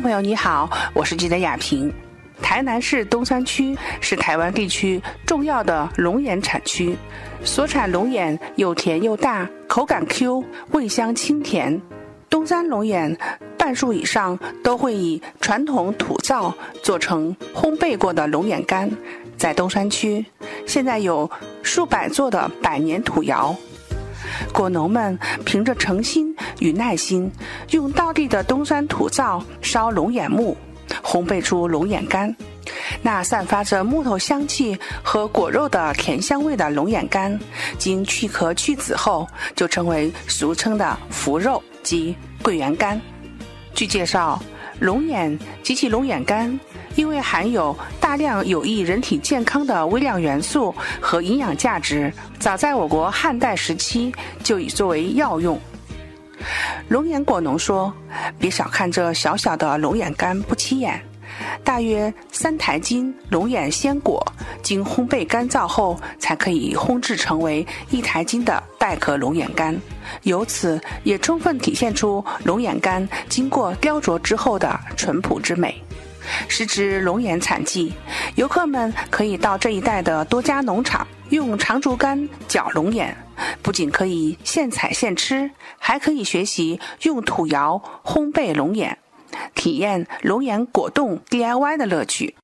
[0.00, 1.92] 朋友你好，我是记者雅萍。
[2.40, 6.96] 台南市东山区是台湾地区重要的龙眼产区，
[7.44, 11.78] 所产龙眼又甜又大，口感 Q，味香清甜。
[12.30, 13.14] 东山龙眼
[13.58, 18.90] 半数以上都会以传统土灶做成烘焙过的龙眼干，
[19.36, 20.24] 在东山区
[20.66, 21.30] 现在有
[21.62, 23.54] 数百座的百年土窑。
[24.52, 26.29] 果农们凭着诚心
[26.60, 27.30] 与耐心，
[27.70, 30.56] 用当地的东山土灶烧龙眼木，
[31.02, 32.34] 烘焙出龙眼干。
[33.02, 37.38] 那散发着木头香气和果肉的甜香味的龙眼干，
[37.76, 43.00] 经去壳去籽后，就成为俗称的福肉及桂圆干。
[43.74, 44.40] 据介绍，
[44.78, 46.58] 龙眼及其龙眼干。
[46.96, 55.58] 因为含有大量有益人体健康的微量元素和营养价值，早在我国汉代时期就已作为药用。
[56.88, 57.92] 龙眼果农说
[58.38, 61.00] ：“别小看这小小的龙眼干，不起眼。
[61.64, 64.24] 大约三台斤龙眼鲜果，
[64.62, 69.78] 经烘焙干燥后，才可以烘制成为一台斤的带壳龙眼干。
[70.24, 75.82] 由此也充分体现出龙眼干经过雕琢之后的淳朴之美。”
[76.46, 77.92] 时值龙眼产季，
[78.36, 83.16] 游客们可以到这一带的多家农场用长竹竿绞龙眼，
[83.62, 88.98] 不仅可以现采现吃，还可以学习用土窑烘焙龙眼，
[89.54, 92.34] 体验龙眼果冻 DIY 的乐趣。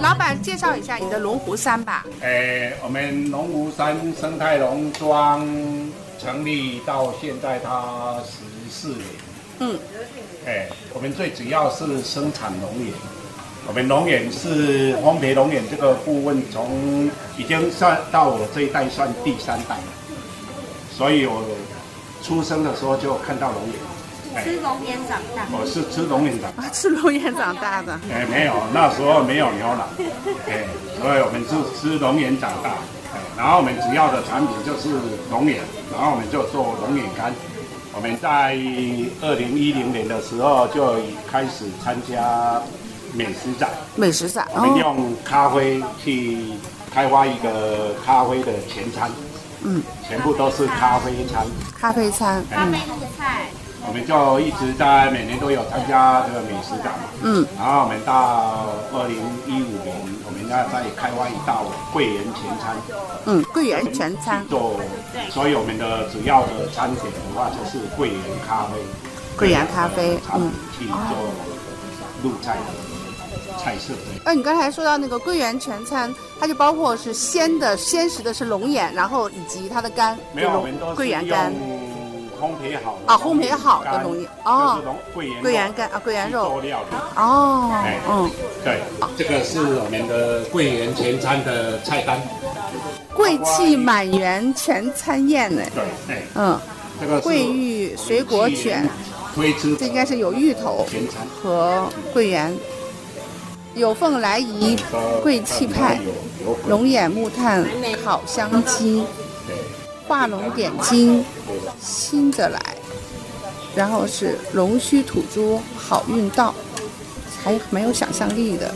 [0.00, 2.06] 老板，介绍一下你的龙湖山吧。
[2.22, 5.46] 哎，我们龙湖山生态农庄。
[6.20, 9.00] 成立到现在，它十四年。
[9.60, 9.78] 嗯，
[10.44, 12.92] 哎，我们最主要是生产龙眼。
[13.70, 19.84] 我们龙眼是烘焙龙眼这个部分，从已经算到我这一代算第三代了。
[20.90, 21.44] 所以我
[22.20, 24.42] 出生的时候就看到龙眼。
[24.42, 25.46] 吃龙眼长大。
[25.52, 26.50] 我是吃龙眼长。
[26.56, 27.92] 啊， 吃龙眼长大的。
[28.12, 29.84] 哎，没有，那时候没有牛奶。
[30.50, 30.66] 哎，
[30.98, 32.70] 所以我们是吃龙眼长大。
[32.70, 34.88] 哎然后我们主要的产品就是
[35.30, 35.60] 龙眼，
[35.92, 37.32] 然后我们就做龙眼干。
[37.94, 38.58] 我们在
[39.22, 40.96] 二零一零年的时候就
[41.30, 42.60] 开始参加
[43.12, 43.70] 美食展。
[43.96, 46.38] 美食展，我们用咖啡去
[46.92, 49.10] 开发一个咖啡的前餐。
[49.62, 51.46] 嗯，全部都是咖啡餐。
[51.78, 53.48] 咖啡餐，咖啡那个菜。
[53.86, 57.08] 我们就一直在每年都有参加这个美食展嘛。
[57.22, 57.46] 嗯。
[57.58, 59.16] 然后我们到二零
[59.46, 62.76] 一五年，我们要再开发一道桂圆前餐。
[63.26, 64.46] 嗯，桂圆全餐。
[64.48, 64.80] 做，
[65.30, 68.80] 所以我们的主要的餐点的话就是桂圆咖啡。
[69.36, 70.96] 桂圆咖啡，嗯，去做
[72.22, 72.89] 入菜的
[73.58, 73.94] 菜色。
[74.24, 81.52] 哎，你刚才说到那个桂圆全餐，它就包括是鲜的，鲜食的是龙眼，然后以及它的干，没有，我们都桂圆干。
[82.40, 84.80] 烘焙好啊，烘焙好的龙眼哦，
[85.12, 86.82] 桂圆桂圆干啊，桂圆肉料
[87.14, 87.70] 哦，
[88.08, 88.30] 嗯，
[88.64, 88.80] 对，
[89.18, 92.18] 这个是我们的桂圆全餐的菜单，
[93.14, 96.22] 贵气满园全餐宴呢，对，哎。
[96.34, 96.58] 嗯，
[96.98, 98.88] 这个桂玉水果卷，
[99.78, 100.86] 这应该是有芋头
[101.42, 102.54] 和桂圆，
[103.74, 104.76] 有凤来仪
[105.22, 105.98] 贵气派，
[106.68, 107.64] 龙眼木炭
[108.04, 109.04] 烤香鸡。
[110.06, 111.24] 画龙点睛，
[111.80, 112.60] 新的来，
[113.76, 116.52] 然后是龙须土猪好运到，
[117.44, 118.74] 还蛮有想象力的。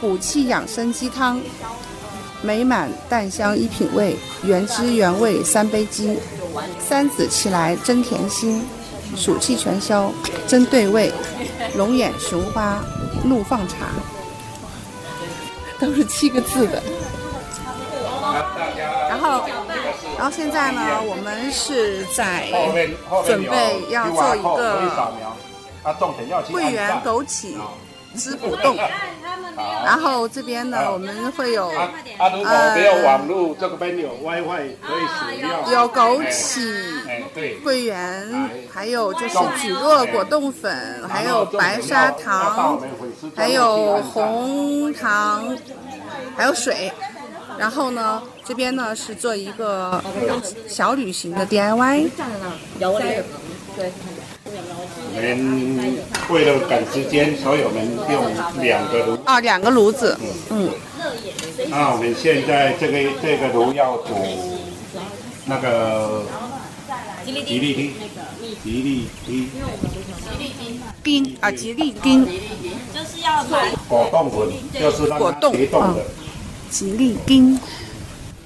[0.00, 1.38] 补气养生鸡汤，
[2.40, 6.16] 美满淡香一品味，原汁原味三杯鸡。
[6.80, 8.64] 三子齐来真甜心，
[9.14, 10.10] 暑气全消
[10.46, 11.12] 真对味。
[11.76, 12.82] 龙眼雄花
[13.24, 13.88] 怒放茶，
[15.82, 16.82] 都是七个字的。
[19.08, 19.44] 然后。
[20.18, 22.46] 然后现在呢，我们是在
[23.26, 24.78] 准备要做一个
[26.52, 27.56] 桂圆枸杞
[28.14, 28.76] 滋补冻。
[29.84, 31.90] 然后这边呢，我们会有啊，
[32.32, 35.50] 如果没有网络，这边有 WiFi 可以使用。
[35.72, 36.60] 有枸杞、
[37.62, 42.80] 桂圆，还有就是蒟蒻果冻粉，还有白砂糖，
[43.34, 45.56] 还有红糖，
[46.36, 46.92] 还有水。
[47.58, 50.02] 然后呢，这边呢是做一个
[50.68, 52.08] 小旅行的 DIY。
[53.76, 53.92] 对。
[55.14, 55.98] 我们
[56.30, 58.24] 为了赶时间，所以我们用
[58.62, 59.18] 两个炉。
[59.24, 60.18] 啊，两个炉子。
[60.50, 60.70] 嗯。
[61.68, 64.14] 那我们现在这个这个炉要煮
[65.44, 66.22] 那个
[67.24, 67.60] 吉利丁，
[68.62, 69.50] 吉利丁，
[71.02, 71.36] 丁。
[71.40, 73.72] 啊，吉利丁，就是要买。
[73.88, 74.48] 果冻粉，
[74.80, 75.80] 就是让它结冻。
[75.94, 76.04] 的。
[76.70, 77.58] 吉利丁，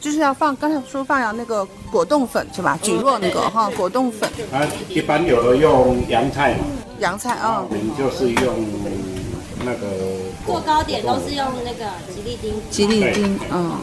[0.00, 2.78] 就是要放，刚才说放要那个果冻粉是吧？
[2.82, 6.64] 蒟蒻那个哈，果冻粉，啊，一般有的用洋菜嘛，
[7.00, 7.64] 洋菜啊。
[7.68, 8.54] 我，们就是用
[9.64, 9.86] 那个
[10.46, 12.54] 做糕点都是用那个吉利丁。
[12.70, 13.76] 吉利丁，嗯，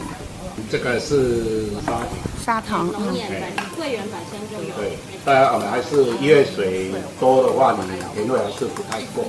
[0.70, 2.00] 这个是沙
[2.44, 4.74] 砂糖，嗯，龙眼本桂圆本身就有。
[4.76, 9.24] 对，当然我们还是因为水多的话，你甜味还是不太够。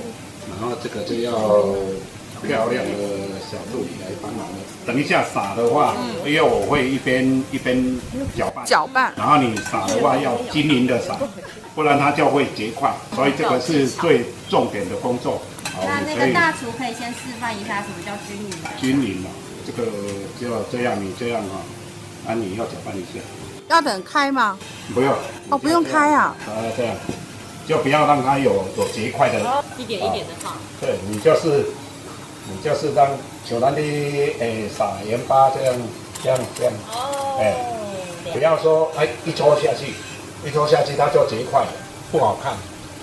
[0.50, 1.32] 然后这个就要
[2.42, 2.90] 漂亮的
[3.40, 4.56] 小助理来帮忙了。
[4.84, 5.94] 等一下撒的话，
[6.26, 7.76] 因为我会一边一边
[8.36, 11.16] 搅拌，搅拌，然后你撒的话要均匀的撒，
[11.74, 12.92] 不然它就会结块。
[13.14, 15.40] 所以这个是最重点的工作。
[15.72, 18.68] 好，那那个大厨可以先示范一下什么叫均匀的。
[18.78, 19.30] 均匀了，
[19.64, 19.88] 这个
[20.40, 21.62] 就要这样，你这样哈，
[22.26, 23.20] 啊，你要搅拌一下。
[23.68, 24.58] 要等开吗？
[24.94, 25.12] 不用。
[25.50, 26.94] 哦不用开啊，啊，这样。
[27.66, 29.40] 就不要让它有有结块的。
[29.78, 30.52] 一点一点的放。
[30.80, 31.66] 对你就是
[32.50, 33.08] 你就是让
[33.44, 35.74] 小兰的诶撒盐巴这样
[36.22, 37.54] 这样这样，哦哎，
[38.32, 39.94] 不要说哎一戳下去，
[40.44, 41.68] 一戳下去它就结块了，
[42.10, 42.52] 不好看，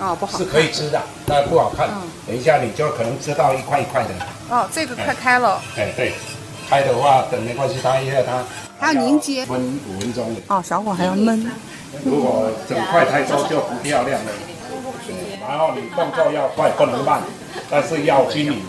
[0.05, 1.87] 哦，不好是，可以吃的，但不好看。
[1.87, 2.01] 嗯。
[2.27, 4.09] 等一下你就可能吃到一块一块的，
[4.49, 6.13] 哦，这个快开了，哎对，
[6.69, 8.43] 开的话等没关系，它一下它
[8.79, 9.43] 还要凝结。
[9.45, 9.57] 焖
[9.87, 10.35] 五分钟。
[10.47, 11.43] 哦，小火还要焖，
[12.05, 14.31] 如果整块太多就不漂亮了。
[15.41, 17.21] 然后你动作要快，不能慢，
[17.71, 18.61] 但是要均匀，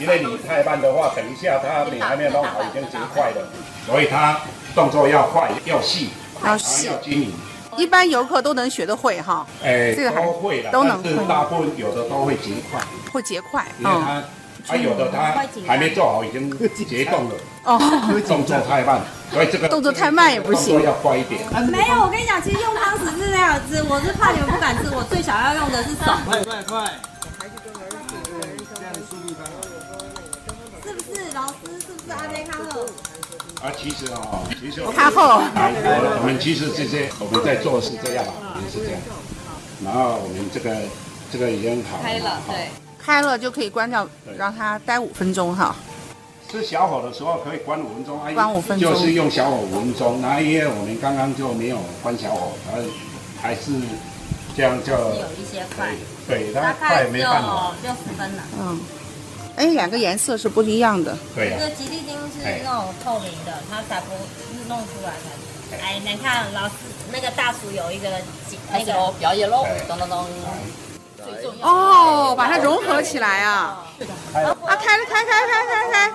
[0.00, 3.46] 因为你太慢的话，等一下它你还没有弄好，已经结块了，
[3.86, 4.40] 所以它
[4.74, 6.08] 动作要快，要细，
[6.42, 7.32] 然后要细要，均匀。
[7.76, 11.14] 一般游客都能学得会哈，哎，这个还都会了，都能会。
[11.28, 12.80] 大部分有的都会结块，
[13.12, 14.24] 会结块，因为嗯，它，
[14.66, 16.50] 它有的他还没做好，已经
[16.88, 17.34] 结冻了，
[17.64, 17.78] 哦，
[18.26, 19.00] 动作太慢，
[19.30, 21.42] 所以这个动作太慢也不行动作要快一点。
[21.70, 26.90] 没有，我跟你讲，其实用汤匙是那样子，我是怕你们不敢吃，我最想要用的是手，快快快！
[30.82, 31.32] 是不是？
[31.34, 32.86] 老师是不是阿贝康乐？
[33.60, 39.00] 啊，其实哦，其实我们看后，我我们其实这些我们在做是这样，我们是这样，
[39.84, 40.74] 然后我们这个
[41.30, 42.83] 这个已经好开了，对。
[43.04, 44.08] 开了就可以关掉，
[44.38, 45.76] 让它待五分钟哈，
[46.50, 48.92] 是小火的时候可以关五分钟，哎关五分钟。
[48.92, 50.22] 就是用小火五分钟。
[50.22, 52.88] 然后因为我们刚刚就没有关小火，然后
[53.42, 53.72] 还是
[54.56, 55.90] 这样就有一些快，
[56.26, 58.42] 对它大概快没办法，就六十分了。
[58.58, 58.80] 嗯，
[59.56, 65.76] 哎，两个颜色是不一样的，对呀、这个吉利丁是那种透明的，它才不是弄出来的。
[65.82, 66.74] 哎，你看老师
[67.12, 68.08] 那个大厨有一个
[68.48, 70.24] 吉那个表演喽，咚咚咚。
[71.60, 73.84] 哦，把它融合起来啊，
[74.34, 76.10] 啊，开了，开开开开开，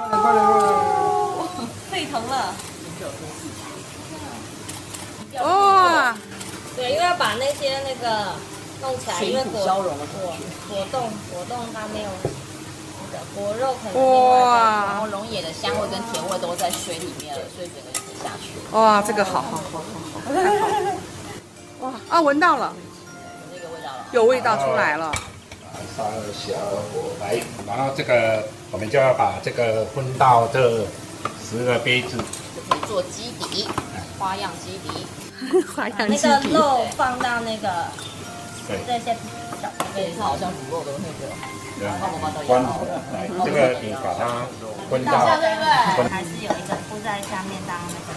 [1.91, 2.53] 沸腾了。
[5.41, 6.13] 哇，
[6.75, 8.33] 对，因为要把那些那个
[8.81, 10.33] 弄起来，因为果消融了果
[10.69, 12.09] 果冻果冻它没有
[13.01, 18.51] 那个果肉可能哇然后龙眼的香味跟甜味都在水里面了，所以整个就可以下去。
[18.75, 19.79] 哇，这个好好好好
[20.13, 20.67] 好，太好，
[21.79, 22.73] 哇 啊，闻到了。
[24.11, 25.11] 有味道出来了，
[25.95, 26.03] 烧
[26.33, 26.53] 小
[26.91, 30.85] 火来，然后这个我们就要把这个分到这
[31.43, 33.67] 十个杯子，就可以做基底，
[34.17, 35.05] 花样基底。
[35.73, 37.85] 花样那个，肉放到那个
[38.67, 38.77] 对。
[38.85, 39.15] 这些
[39.61, 41.33] 小对，它好像卤肉的那个。
[42.45, 42.85] 关火，
[43.45, 44.43] 这个你把它
[44.89, 45.11] 分到，
[45.95, 48.07] 分还是有一个铺在下面当那个。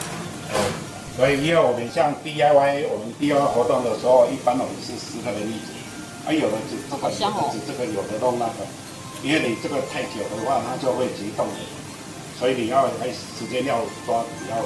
[0.52, 0.54] 呃，
[1.16, 5.70] 所以因为我们像 DIY，我们 DIY 活动的时候，一般我们是十个人一组，
[6.26, 7.50] 啊，有的只这个好香哦。
[7.52, 8.66] 有的只这个，有的弄那个，
[9.22, 11.60] 因为你这个太久的话，它就会结冻的，
[12.38, 14.56] 所以你要还时间要抓比较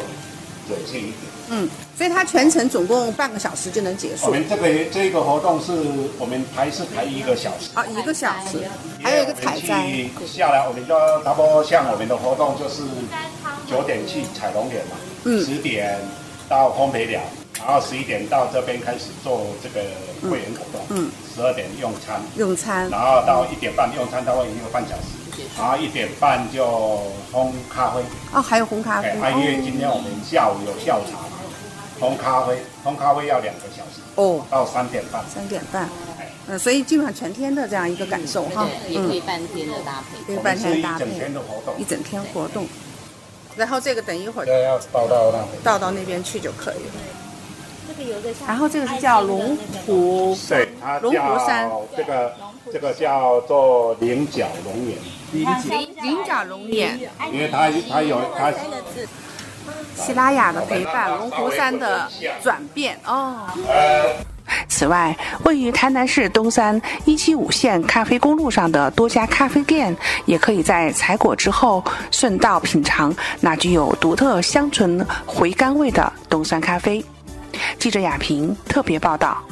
[0.69, 1.15] 准确一点。
[1.49, 5.73] 嗯，所以它全程总共半个小时就能结束，我们这个这个活动是
[6.19, 7.71] 我们排是排一个小时。
[7.75, 8.59] 啊，一个小时，
[9.01, 9.87] 还有一个采摘，
[10.27, 12.83] 下来，我们就差不多像我们的活动就是
[13.71, 15.45] 九点去采龙眼嘛，嗯。
[15.45, 15.99] 十点
[16.49, 17.21] 到烘焙了，
[17.67, 19.81] 然后十一点到这边开始做这个
[20.23, 26.65] 会员活动，嗯，十二点用餐，用餐，然后到一点半用餐，大概一个半小时，然后一点半就
[27.33, 31.43] 烘咖啡，哦，还有红咖啡，哎，因为今天我们下午有下午茶嘛，
[32.01, 40.25] 烘咖啡，烘咖啡要两个小时，哦，到三点半，三点半，哎，嗯，所以基本上全天的这样一个感受哈，对，也可以嗯，半天的搭配。
[40.25, 41.75] 可以半天搭一整天，的活动。
[41.81, 42.65] 一，整天活动，
[43.57, 45.33] 然后这个等一会儿这要倒到。
[45.65, 46.93] 倒到那边去就可以了。
[48.47, 50.69] 然后这个是叫龙湖，对，
[51.03, 52.33] 龙湖山，这个
[52.73, 54.99] 这个叫做菱角龙眼，
[55.33, 56.99] 菱角菱角龙眼，
[57.33, 58.53] 因为它它有它。
[59.97, 62.07] 喜拉雅的陪伴，龙湖山的
[62.41, 63.49] 转变哦。
[64.69, 77.05] 此外，位于台南市东山一七五线咖啡公路上的多家咖啡店，也可以在采果之后顺道品尝那具有独特香醇回甘味的东山咖啡。
[77.79, 79.43] 记者雅萍特别报道。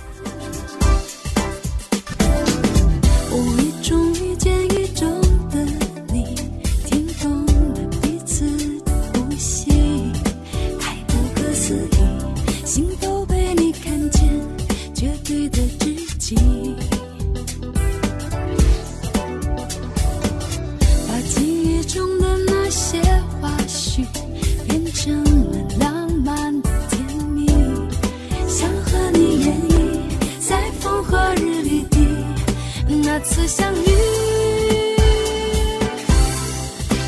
[33.24, 33.88] 次相遇。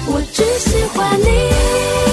[0.09, 2.06] 我只喜欢你。